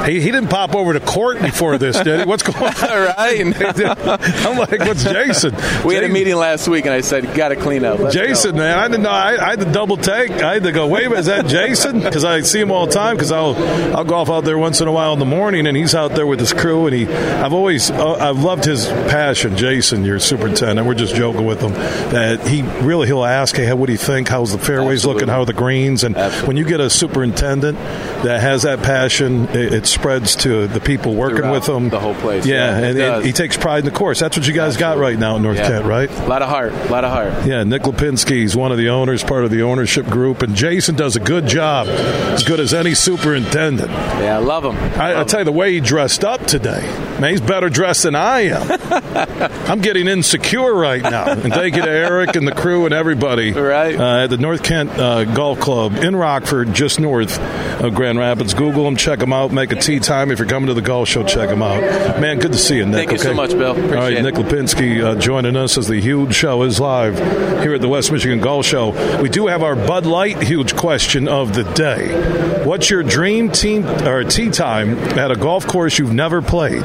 [0.04, 2.26] he, he didn't pop over to court before this, did he?
[2.26, 3.14] What's going on?
[3.16, 3.36] right.
[3.86, 5.54] I'm like, what's Jason?
[5.84, 8.52] We had a meeting last week, and I said, "Got to clean up." Let's Jason,
[8.52, 8.58] go.
[8.58, 9.10] man, I didn't know.
[9.10, 10.30] I, I had to double take.
[10.30, 10.86] I had to go.
[10.86, 12.00] Wait is that Jason?
[12.00, 13.16] Because I see him all the time.
[13.16, 13.54] Because I'll
[13.96, 16.26] I'll golf out there once in a while in the morning, and he's out there
[16.26, 16.86] with his crew.
[16.86, 19.56] And he, I've always uh, I've loved his passion.
[19.56, 20.86] Jason, your superintendent.
[20.86, 24.28] We're just joking with him that he really he'll ask, hey, what do you think?
[24.28, 25.20] How's the fairways Absolutely.
[25.20, 25.28] looking?
[25.32, 26.04] How are the greens?
[26.04, 26.46] And Absolutely.
[26.48, 27.78] when you get a superintendent
[28.24, 31.88] that has that passion, it, it spreads to the people working Throughout with him.
[31.88, 32.44] the whole place.
[32.46, 34.20] Yeah, Yeah, it and, he takes pride in the course.
[34.20, 35.68] That's what you guys got right now in North Yeah.
[35.68, 36.10] Kent, right?
[36.10, 36.72] A lot of heart.
[36.72, 37.46] A lot of heart.
[37.46, 40.94] Yeah, Nick Lapienski is one of the owners, part of the ownership group, and Jason
[40.96, 43.90] does a good job, as good as any superintendent.
[43.90, 44.76] Yeah, I love him.
[45.00, 46.82] I, I tell you, the way he dressed up today,
[47.20, 49.50] man, he's better dressed than I am.
[49.70, 51.26] I'm getting insecure right now.
[51.30, 53.98] And thank you to Eric and the crew and everybody Right.
[53.98, 57.38] uh, at the North Kent uh, Golf Club in Rockford, just north
[57.82, 58.54] of Grand Rapids.
[58.54, 60.30] Google them, check them out, make a tee time.
[60.30, 61.80] If you're coming to the golf show, check them out.
[62.20, 63.08] Man, good to see you, Nick.
[63.08, 63.68] Thank you so much, Bill.
[63.68, 64.22] All right, Appreciate.
[64.22, 67.16] Nick Lapienski uh, joining us as the huge show is live
[67.62, 69.20] here at the West Michigan Golf Show.
[69.20, 72.64] We do have our Bud Light huge question of the day.
[72.64, 76.82] What's your dream team or tee time at a golf course you've never played?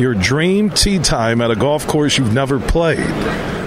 [0.00, 2.98] Your dream tee time at a golf course you've never played.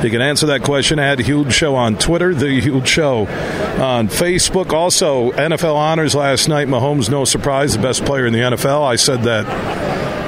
[0.03, 4.73] You can answer that question at Huge Show on Twitter, The Huge Show on Facebook.
[4.73, 6.67] Also, NFL honors last night.
[6.67, 8.83] Mahomes, no surprise, the best player in the NFL.
[8.83, 9.45] I said that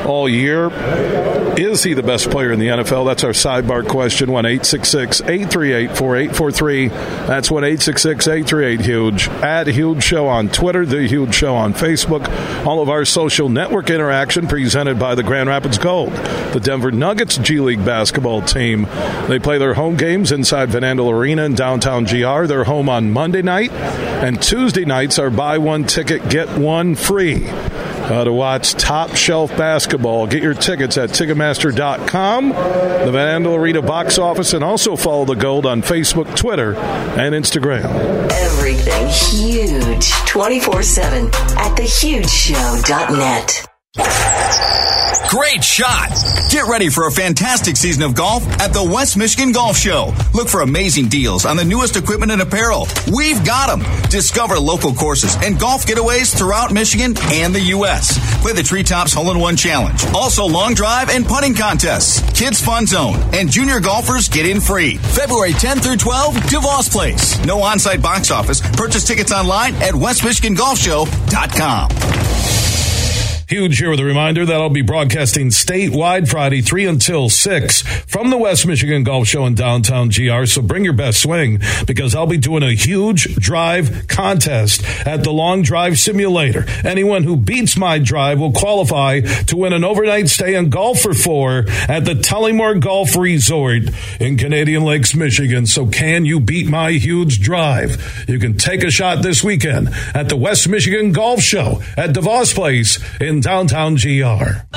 [0.08, 0.72] all year.
[1.58, 3.06] Is he the best player in the NFL?
[3.06, 4.32] That's our sidebar question.
[4.32, 6.88] 1 838 4843.
[6.88, 9.28] That's 1 838 Huge.
[9.28, 12.28] At Huge Show on Twitter, The Huge Show on Facebook.
[12.66, 16.12] All of our social network interaction presented by the Grand Rapids Gold,
[16.54, 18.88] the Denver Nuggets G League basketball team.
[19.28, 22.46] They play their home games inside Van Andel Arena in downtown GR.
[22.46, 27.48] They're home on Monday night, and Tuesday nights are buy one ticket, get one free
[28.10, 30.28] uh, to watch top shelf basketball.
[30.28, 35.36] Get your tickets at Ticketmaster.com, the Van Andel Arena box office, and also follow the
[35.36, 37.86] Gold on Facebook, Twitter, and Instagram.
[38.32, 43.68] Everything huge 24 7 at thehugeshow.net.
[45.30, 46.10] Great shot!
[46.50, 50.14] Get ready for a fantastic season of golf at the West Michigan Golf Show.
[50.34, 52.88] Look for amazing deals on the newest equipment and apparel.
[53.14, 53.82] We've got them.
[54.10, 58.18] Discover local courses and golf getaways throughout Michigan and the U.S.
[58.42, 60.02] Play the Treetops Hole in One Challenge.
[60.14, 64.96] Also, long drive and putting contests, Kids Fun Zone, and junior golfers get in free.
[64.98, 67.38] February 10 through 12, DeVos Place.
[67.46, 68.62] No on site box office.
[68.78, 72.57] Purchase tickets online at westmichigangolfshow.com.
[73.48, 78.30] Huge here with a reminder that I'll be broadcasting statewide Friday, 3 until 6 from
[78.30, 80.44] the West Michigan Golf Show in downtown GR.
[80.44, 85.32] So bring your best swing because I'll be doing a huge drive contest at the
[85.32, 86.66] Long Drive Simulator.
[86.84, 91.14] Anyone who beats my drive will qualify to win an overnight stay and golf for
[91.14, 93.84] four at the Tullymore Golf Resort
[94.20, 95.66] in Canadian Lakes, Michigan.
[95.68, 98.26] So can you beat my huge drive?
[98.28, 102.54] You can take a shot this weekend at the West Michigan Golf Show at DeVos
[102.54, 104.68] Place in downtown GR.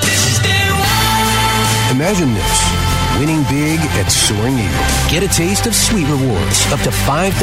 [1.91, 2.81] Imagine this.
[3.19, 5.11] Winning big at Soaring Eagle.
[5.11, 7.35] Get a taste of sweet rewards up to $5,000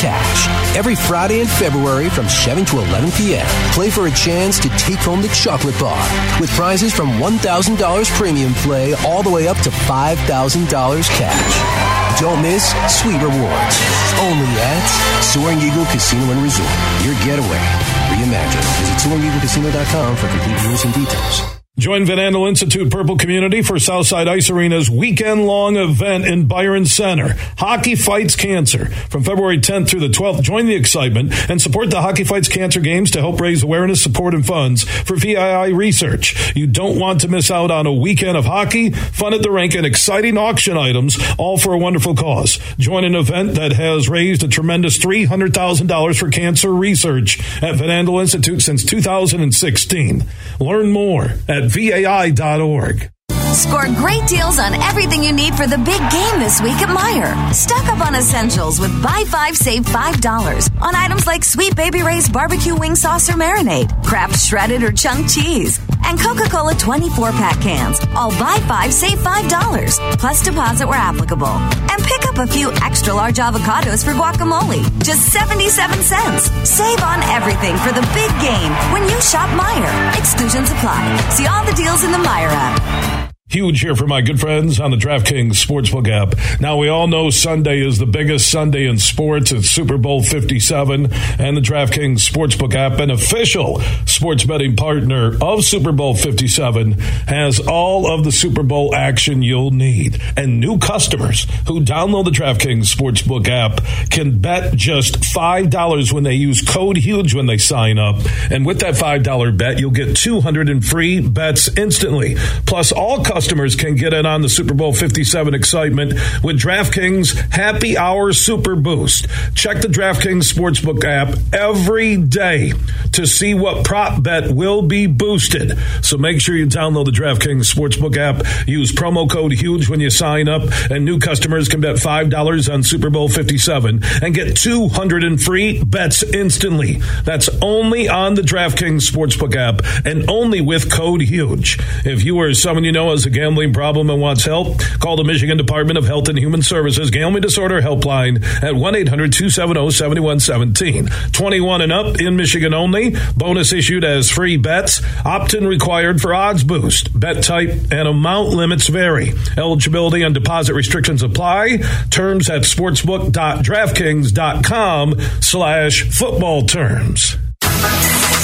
[0.00, 3.46] cash every Friday in February from 7 to 11 p.m.
[3.72, 6.00] Play for a chance to take home the chocolate bar
[6.40, 12.20] with prizes from $1,000 premium play all the way up to $5,000 cash.
[12.20, 13.76] Don't miss sweet rewards.
[14.20, 16.68] Only at Soaring Eagle Casino and Resort.
[17.04, 17.99] Your getaway.
[18.20, 18.60] Reimagine.
[18.80, 21.59] Visit SoaringEagleCasino.com for complete rules and details.
[21.80, 26.84] Join Van Andel Institute Purple Community for Southside Ice Arena's weekend long event in Byron
[26.84, 27.36] Center.
[27.56, 30.42] Hockey Fights Cancer from February 10th through the 12th.
[30.42, 34.34] Join the excitement and support the Hockey Fights Cancer Games to help raise awareness, support,
[34.34, 36.54] and funds for VAI research.
[36.54, 39.74] You don't want to miss out on a weekend of hockey, fun at the rink,
[39.74, 42.58] and exciting auction items, all for a wonderful cause.
[42.76, 48.20] Join an event that has raised a tremendous $300,000 for cancer research at Van Andel
[48.20, 50.26] Institute since 2016.
[50.60, 53.10] Learn more at vai.org.
[53.60, 57.52] Score great deals on everything you need for the big game this week at Meijer.
[57.52, 62.02] Stock up on essentials with buy five, save five dollars on items like Sweet Baby
[62.02, 67.60] Ray's barbecue wing sauce or marinade, Kraft shredded or chunk cheese, and Coca-Cola 24 pack
[67.60, 68.00] cans.
[68.16, 71.46] All buy five, save five dollars plus deposit where applicable.
[71.92, 76.50] And pick up a few extra large avocados for guacamole, just 77 cents.
[76.66, 80.18] Save on everything for the big game when you shop Meijer.
[80.18, 81.04] Exclusions apply.
[81.28, 83.19] See all the deals in the Meijer app.
[83.50, 86.60] Huge here for my good friends on the DraftKings Sportsbook app.
[86.60, 89.50] Now, we all know Sunday is the biggest Sunday in sports.
[89.50, 95.64] It's Super Bowl 57, and the DraftKings Sportsbook app, an official sports betting partner of
[95.64, 100.22] Super Bowl 57, has all of the Super Bowl action you'll need.
[100.36, 106.34] And new customers who download the DraftKings Sportsbook app can bet just $5 when they
[106.34, 108.14] use code HUGE when they sign up.
[108.48, 112.36] And with that $5 bet, you'll get 200 in free bets instantly.
[112.64, 116.12] Plus, all customers customers can get in on the Super Bowl 57 excitement
[116.44, 119.28] with DraftKings Happy Hour Super Boost.
[119.54, 122.74] Check the DraftKings Sportsbook app every day
[123.12, 125.78] to see what prop bet will be boosted.
[126.02, 128.68] So make sure you download the DraftKings Sportsbook app.
[128.68, 130.60] Use promo code HUGE when you sign up,
[130.90, 135.82] and new customers can bet $5 on Super Bowl 57 and get 200 in free
[135.82, 137.00] bets instantly.
[137.24, 141.78] That's only on the DraftKings Sportsbook app and only with code HUGE.
[142.04, 145.24] If you or someone you know has a gambling problem and wants help, call the
[145.24, 151.08] Michigan Department of Health and Human Services Gambling Disorder Helpline at 1 800 270 7117.
[151.32, 153.14] 21 and up in Michigan only.
[153.36, 155.00] Bonus issued as free bets.
[155.24, 157.18] Opt in required for odds boost.
[157.18, 159.32] Bet type and amount limits vary.
[159.56, 161.78] Eligibility and deposit restrictions apply.
[162.10, 167.36] Terms at sportsbook.draftkings.com slash football terms.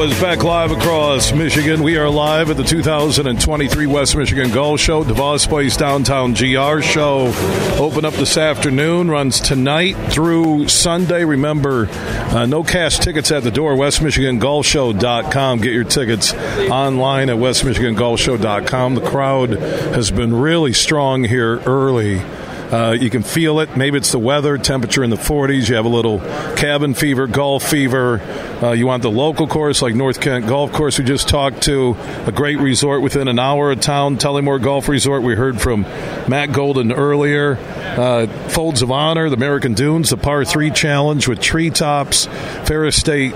[0.00, 1.82] Is back live across Michigan.
[1.82, 7.30] We are live at the 2023 West Michigan Golf Show, DeVos Place Downtown GR Show.
[7.78, 11.22] Open up this afternoon, runs tonight through Sunday.
[11.26, 13.74] Remember, uh, no cash tickets at the door.
[13.74, 15.60] WestMichiganGolfShow.com.
[15.60, 18.94] Get your tickets online at WestMichiganGolfShow.com.
[18.94, 22.22] The crowd has been really strong here early.
[22.70, 23.76] Uh, you can feel it.
[23.76, 25.68] Maybe it's the weather, temperature in the 40s.
[25.68, 26.20] You have a little
[26.54, 28.20] cabin fever, golf fever.
[28.62, 30.98] Uh, you want the local course like North Kent Golf Course.
[30.98, 31.96] We just talked to
[32.26, 35.22] a great resort within an hour of town, Tullymore Golf Resort.
[35.22, 35.82] We heard from
[36.28, 37.56] Matt Golden earlier.
[37.56, 42.26] Uh, Folds of Honor, the American Dunes, the Par 3 Challenge with treetops,
[42.64, 43.32] Ferris State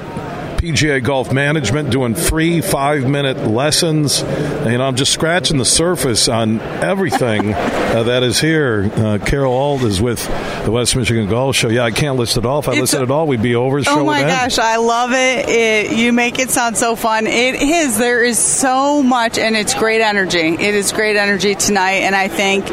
[0.65, 4.23] PGA Golf Management doing free five minute lessons.
[4.23, 8.91] And you know, I'm just scratching the surface on everything uh, that is here.
[8.95, 10.27] Uh, Carol Alt is with
[10.65, 11.69] the West Michigan Golf Show.
[11.69, 12.61] Yeah, I can't list it all.
[12.61, 13.81] If I It's listed it all, we'd be over.
[13.81, 15.51] The show Oh my gosh, I love it.
[15.51, 15.93] it.
[15.99, 17.27] You make it sound so fun.
[17.27, 17.99] It is.
[17.99, 20.39] There is so much, and it's great energy.
[20.39, 22.71] It is great energy tonight, and I think,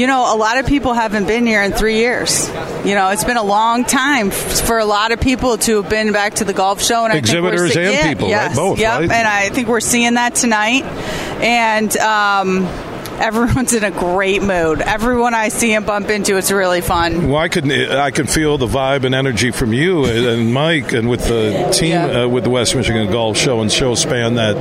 [0.00, 2.48] you know, a lot of people haven't been here in three years.
[2.86, 6.12] You know, it's been a long time for a lot of people to have been
[6.12, 8.30] back to the golf show, and I Exhibitors see- and yeah, people, right?
[8.30, 9.10] yes, Both, Yep, right?
[9.10, 10.84] and I think we're seeing that tonight,
[11.42, 11.96] and.
[11.98, 12.68] Um,
[13.20, 14.80] Everyone's in a great mood.
[14.80, 17.28] Everyone I see and bump into, it's really fun.
[17.28, 21.08] Well, I can I can feel the vibe and energy from you and Mike and
[21.08, 22.22] with the team Yeah.
[22.24, 24.56] uh, with the West Michigan Golf Show and Show Span that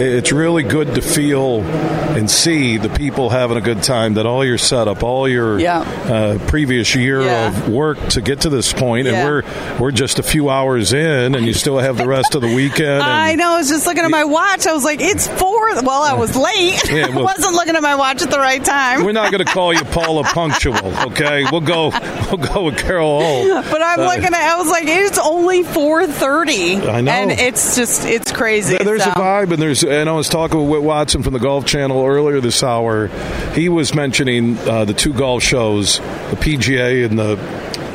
[0.00, 4.14] it's really good to feel and see the people having a good time.
[4.14, 5.80] That all your setup, all your Yeah.
[5.80, 7.48] uh, previous year Yeah.
[7.48, 9.42] of work to get to this point, and we're
[9.78, 13.02] we're just a few hours in, and you still have the rest of the weekend.
[13.02, 13.52] I know.
[13.52, 14.66] I was just looking at my watch.
[14.66, 15.60] I was like, "It's four.
[15.82, 16.80] Well, I was late.
[16.90, 19.04] Yeah, well- I wasn't looking at my watch at the right time.
[19.04, 20.76] we're not going to call you Paula Punctual,
[21.08, 21.44] okay?
[21.50, 21.90] We'll go
[22.30, 23.64] we'll go with Carol Holt.
[23.70, 24.34] But I'm Uh, looking at.
[24.34, 27.10] I was like, "It's only 4:30." I know.
[27.12, 28.74] and it's just it's crazy.
[28.74, 29.10] Yeah, there's so.
[29.10, 29.82] a vibe, and there's.
[29.84, 33.08] And I was talking with Whit Watson from the Golf Channel earlier this hour.
[33.54, 37.36] He was mentioning uh, the two golf shows, the PGA and the,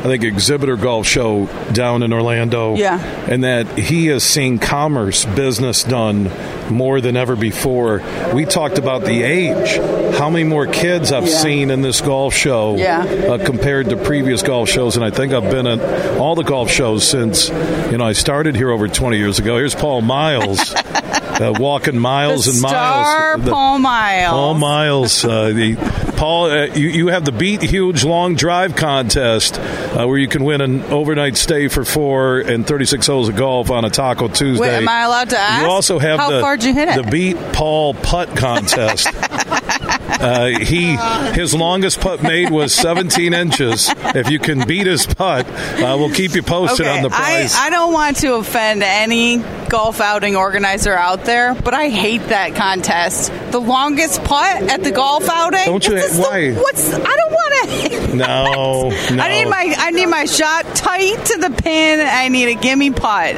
[0.06, 2.76] I think, Exhibitor Golf Show down in Orlando.
[2.76, 3.00] Yeah.
[3.28, 6.30] and that he has seen commerce business done
[6.70, 8.04] more than ever before.
[8.34, 9.78] We talked about the age.
[10.18, 11.38] How many more kids I've Yeah.
[11.38, 13.00] seen in this golf show Yeah.
[13.04, 16.70] uh, compared to previous golf shows, and I think I've been at all the golf
[16.70, 17.50] shows since
[17.92, 19.58] you know I started here over 20 years ago.
[19.58, 20.74] Here's Paul Miles,
[21.42, 23.44] uh, walking miles and miles.
[23.44, 24.32] The- Paul Miles.
[24.32, 25.76] Paul Miles, uh, the
[26.18, 30.44] Paul, uh, you, you have the Beat Huge Long Drive contest uh, where you can
[30.46, 34.62] win an overnight stay for four and 36 holes of golf on a Taco Tuesday.
[34.62, 35.62] Wait, am I allowed to ask?
[35.64, 37.04] You also have How the, far'd you hit it?
[37.04, 39.08] the Beat Paul Putt contest.
[40.20, 40.96] Uh, he
[41.34, 43.90] his longest putt made was 17 inches.
[44.16, 47.20] If you can beat his putt, uh, we'll keep you posted Okay, on the I,
[47.20, 47.56] prize.
[47.56, 49.38] I don't want to offend any
[49.70, 53.32] golf outing organizer out there, but I hate that contest.
[53.52, 55.66] The longest putt at the golf outing.
[55.66, 56.54] Don't you- why?
[56.54, 57.70] what's I don't want
[58.12, 58.16] to.
[58.16, 59.24] no, no.
[59.24, 62.00] I need my I need my shot tight to the pin.
[62.08, 63.36] I need a gimme putt.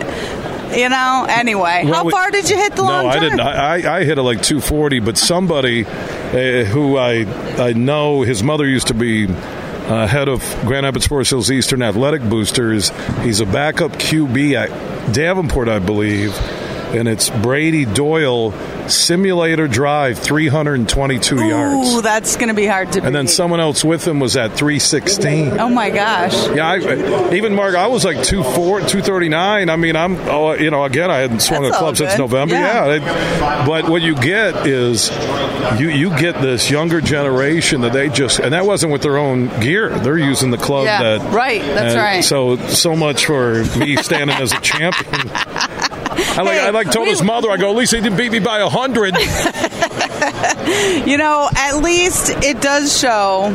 [0.76, 1.26] You know.
[1.30, 3.40] Anyway, Well, how we- far did you hit the long no, I didn't.
[3.40, 7.26] I, I hit it like 240, but somebody uh, who I
[7.58, 11.82] I know, his mother used to be uh, head of Grand Rapids Forest Hills Eastern
[11.82, 12.90] Athletic Boosters.
[13.24, 16.32] He's a backup QB at Davenport, I believe,
[16.96, 18.54] and it's Brady Doyle
[18.88, 21.94] simulator drive 322 yards.
[21.94, 23.04] Ooh, that's going to be hard to.
[23.04, 25.60] And then someone else with him was at 316.
[25.60, 26.34] Oh my gosh.
[26.56, 29.70] Yeah, I, even Mark, I was like 24, 239.
[29.70, 32.18] I mean, I'm, oh, you know, again, I hadn't swung That's a club since.
[32.18, 32.56] November.
[32.56, 32.86] Yeah.
[32.88, 32.94] Yeah.
[32.96, 35.10] it- but what you get is
[35.80, 39.48] you, you get this younger generation that they just, and that wasn't with their own
[39.60, 39.90] gear.
[39.90, 41.34] They're using the club Yeah, that.
[41.34, 42.24] right, that's right.
[42.24, 45.30] So, so much for me standing as a champion.
[46.18, 48.40] I like, I like told his mother, I go, at least he didn't beat me
[48.40, 49.16] by a hundred.
[51.08, 53.54] you know, at least it does show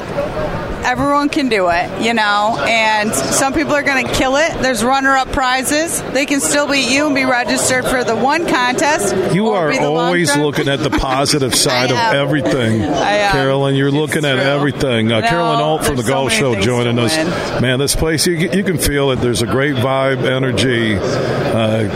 [0.84, 4.52] everyone can do it, you know, and some people are going to kill it.
[4.62, 6.02] There's runner up prizes.
[6.12, 9.14] They can still beat you and be registered for the one contest.
[9.34, 13.30] You are be the long always looking at the positive side of everything, I.
[13.32, 13.74] Carolyn.
[13.74, 14.42] You're looking at true.
[14.42, 15.10] everything.
[15.12, 17.16] Uh, No, Carolyn Alt from the so Golf Show joining us.
[17.60, 19.16] Man, this place you you can feel it.
[19.16, 20.96] There's a great vibe, energy.
[20.96, 21.88] Uh,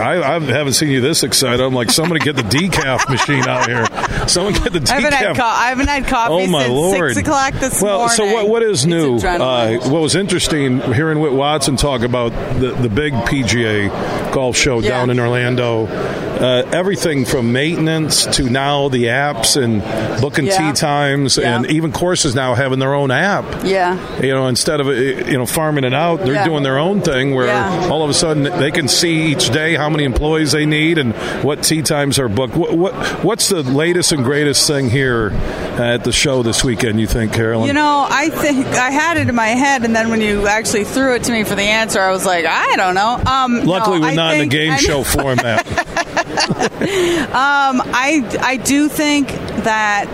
[0.00, 1.60] I, I haven't seen you this excited.
[1.60, 3.86] I'm like, somebody get the decaf machine out here.
[4.28, 4.90] Someone get the decaf.
[4.90, 7.14] I haven't had, co- I haven't had coffee Oh my since lord!
[7.14, 8.16] six o'clock this well, morning.
[8.16, 8.48] so what?
[8.48, 9.16] What is new?
[9.18, 12.30] Uh, what was interesting hearing Whit Watson talk about
[12.60, 14.90] the the big PGA golf show Yeah.
[14.90, 15.86] down in Orlando.
[16.32, 19.80] Uh, everything from maintenance to now the apps and
[20.20, 20.72] booking Yeah.
[20.72, 21.54] tee times, Yeah.
[21.56, 23.44] and even courses now having their own app.
[23.64, 23.96] yeah.
[24.20, 27.34] You know, instead of uh, you know farming it out, they're doing their own thing
[27.34, 27.52] where
[27.90, 31.14] all of a sudden they can see each day how many employees they need and
[31.44, 32.56] what tee times are booked.
[32.56, 35.32] What, what what's the latest and greatest thing here
[35.78, 36.98] at the show this weekend?
[36.98, 37.68] You think, Carolyn?
[37.68, 40.84] You know, I think I had it in my head, and then when you actually
[40.84, 43.20] threw it to me for the answer, I was like, I don't know.
[43.24, 45.66] Um, Luckily, no, we're I not in a game I- show format.
[47.32, 49.28] Um, I I do think
[49.64, 50.06] that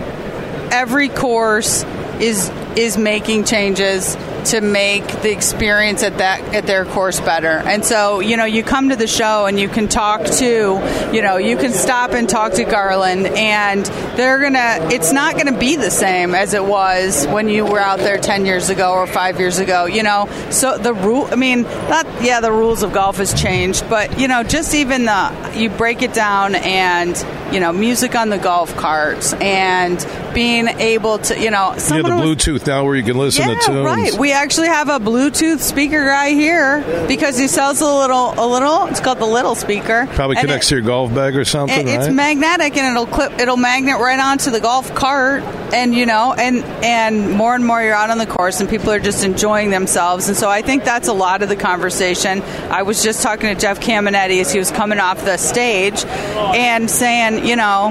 [0.72, 1.84] every course
[2.20, 4.16] is is making changes
[4.48, 7.62] to make the experience at that at their course better.
[7.66, 11.22] And so, you know, you come to the show and you can talk to, you
[11.22, 13.84] know, you can stop and talk to Garland and
[14.16, 17.64] they're going to it's not going to be the same as it was when you
[17.64, 20.28] were out there 10 years ago or 5 years ago, you know.
[20.50, 24.28] So the rule I mean, not yeah, the rules of golf has changed, but you
[24.28, 27.16] know, just even the you break it down and
[27.52, 29.98] you know, music on the golf carts and
[30.38, 33.48] being able to, you know, yeah, the someone was- Bluetooth now where you can listen
[33.48, 33.84] yeah, to tunes.
[33.84, 34.14] right.
[34.14, 38.86] We actually have a Bluetooth speaker guy here because he sells a little, a little.
[38.86, 40.06] It's called the little speaker.
[40.12, 43.06] Probably And connects it- to your golf bag or something, it- it's magnetic and it'll
[43.08, 43.40] clip.
[43.40, 47.82] It'll magnet right onto the golf cart, and you know, and and more and more
[47.82, 50.28] you're out on the course, and people are just enjoying themselves.
[50.28, 52.42] And so I think that's a lot of the conversation.
[52.70, 56.88] I was just talking to Jeff Caminetti as he was coming off the stage, and
[56.88, 57.90] saying, you know,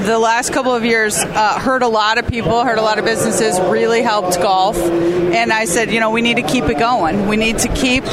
[0.00, 3.04] the last couple of years uh, hurt a lot of people, hurt a lot of
[3.04, 4.78] businesses, really helped golf.
[4.78, 7.28] And I said, you know, we need to keep it going.
[7.28, 8.04] We need to keep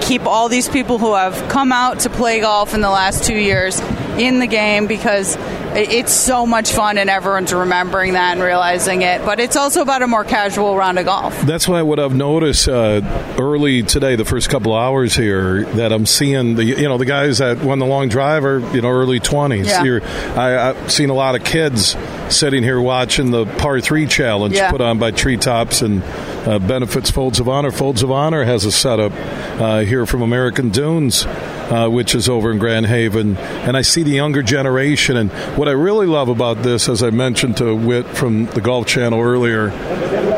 [0.00, 3.36] keep all these people who have come out to play golf in the last two
[3.36, 3.78] years
[4.16, 5.36] in the game because
[5.78, 9.24] it's so much fun and everyone's remembering that and realizing it.
[9.24, 11.40] But it's also about a more casual round of golf.
[11.42, 13.00] That's why what I've noticed uh,
[13.38, 17.38] early today, the first couple hours here, that I'm seeing the you know the guys
[17.38, 19.66] that won the long drive are you know early twenties.
[19.66, 19.98] Yeah.
[20.36, 21.96] I, I've seen a lot of kids
[22.28, 24.70] sitting here watching the par three challenge Yeah.
[24.70, 26.02] put on by Treetops and
[26.46, 27.70] uh, benefits Folds of Honor.
[27.70, 29.12] Folds of Honor has a setup
[29.60, 31.24] uh, here from American Dunes.
[31.68, 35.18] Uh, which is over in Grand Haven, and I see the younger generation.
[35.18, 38.86] And what I really love about this, as I mentioned to Whit from the Golf
[38.86, 39.68] Channel earlier,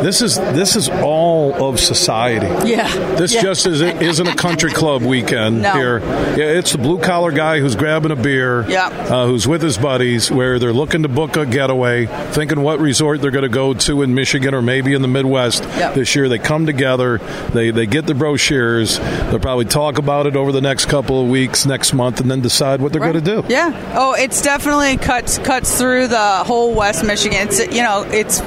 [0.02, 2.48] this is this is all of society.
[2.68, 2.88] Yeah.
[3.14, 3.42] This Yeah.
[3.42, 5.72] just isn't, isn't a country club weekend No.
[5.72, 5.98] here.
[6.36, 8.86] Yeah, it's the blue collar guy who's grabbing a beer, Yeah.
[8.88, 13.20] uh, who's with his buddies, where they're looking to book a getaway, thinking what resort
[13.22, 15.94] they're going to go to in Michigan or maybe in the Midwest Yep.
[15.94, 16.28] this year.
[16.28, 17.20] They come together,
[17.52, 21.28] they they get the brochures, they'll probably talk about it over the next couple of
[21.28, 23.44] weeks, next month, and then decide what they're going to do.
[23.48, 23.94] Yeah.
[23.96, 27.48] Oh, it's definitely cuts cuts through the whole West Michigan.
[27.48, 28.40] It's you know it's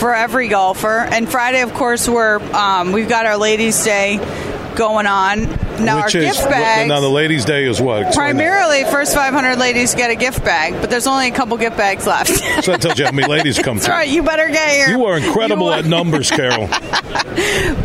[0.00, 0.98] for every golfer.
[0.98, 4.18] And Friday, of course, we're um, we've got our Ladies' Day
[4.74, 5.46] going on.
[5.80, 6.88] Now Which our is gift bags.
[6.88, 8.02] now the ladies' day is what?
[8.02, 8.42] Explain that.
[8.42, 12.06] Primarily, first 500 ladies get a gift bag, but there's only a couple gift bags
[12.06, 12.30] left.
[12.62, 13.94] So that tells you how many ladies come That's through.
[13.96, 14.08] right.
[14.08, 14.88] You better get here.
[14.88, 16.68] You are incredible You at numbers, Carol.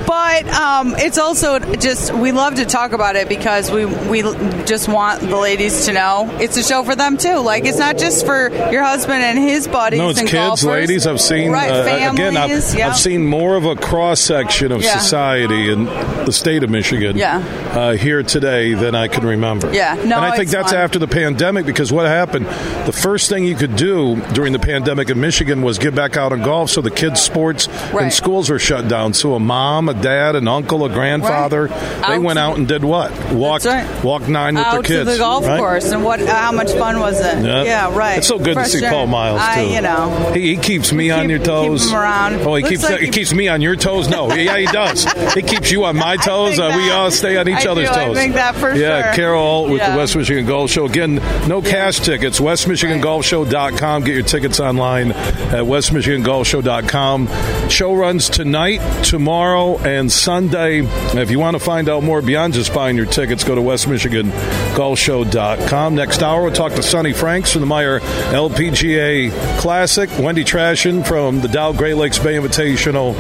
[0.06, 4.22] But um, it's also just we love to talk about it because we we
[4.66, 7.38] just want the ladies to know it's a show for them too.
[7.38, 10.00] Like it's not just for your husband and his buddies.
[10.00, 10.64] No, it's and kids, golfers.
[10.66, 11.08] ladies.
[11.08, 12.14] I've seen right uh, families.
[12.20, 12.38] again.
[12.38, 12.90] I've, yeah.
[12.90, 14.98] I've seen more of a cross section of Yeah.
[14.98, 17.18] society in the state of Michigan.
[17.18, 17.40] Yeah.
[17.78, 19.72] Uh, here today than I can remember.
[19.74, 20.82] Yeah, no, and I think that's fun.
[20.82, 22.46] after the pandemic because what happened?
[22.88, 26.34] The first thing you could do during the pandemic in Michigan was get back out
[26.34, 26.70] and golf.
[26.72, 28.04] So the kids' sports Right.
[28.04, 29.14] and schools were shut down.
[29.14, 31.76] So a mom, a dad, an uncle, a grandfather, they
[32.16, 33.12] Out went out and did what?
[33.34, 34.04] Walked, right.
[34.04, 35.06] walked nine with out their kids.
[35.10, 35.60] to the golf right?
[35.60, 36.20] course and what?
[36.22, 37.44] How much fun was it?
[37.46, 37.64] Yeah.
[37.64, 38.18] Yeah, right.
[38.18, 38.88] It's so good Fresh to see.
[38.90, 39.46] Paul Miles too.
[39.46, 41.84] I, you know, he, he keeps me on your toes.
[41.84, 42.34] keep him around.
[42.42, 44.08] Oh, he Looks keeps like he, he- keeps me on your toes.
[44.10, 45.06] No, yeah, he does.
[45.34, 46.58] he keeps you on my toes.
[46.60, 49.14] Uh, we all stay on each other's do, I think that for yeah, sure.
[49.16, 49.92] Carol with Yeah.
[49.92, 50.86] the West Michigan Golf Show.
[50.86, 51.16] Again,
[51.48, 52.40] no cash tickets.
[52.40, 54.04] WestMichiganGolfShow.com.
[54.04, 57.28] Get your tickets online at WestMichiganGolfShow.com.
[57.70, 60.82] Show runs tonight, tomorrow, and Sunday.
[61.20, 65.96] If you want to find out more beyond just buying your tickets, go to WestMichiganGolfShow.com.
[65.96, 68.00] Next hour, we'll talk to Sonny Franks from the Meijer
[68.32, 70.10] LPGA Classic.
[70.20, 73.16] Wendy Trashin from the Dow Great Lakes Bay Invitational.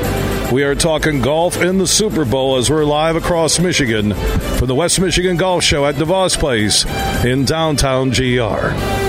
[0.51, 4.75] We are talking golf in the Super Bowl as we're live across Michigan from the
[4.75, 6.85] West Michigan Golf Show at DeVos Place
[7.23, 9.06] in downtown GR.